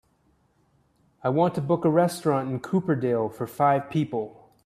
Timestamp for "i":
1.23-1.29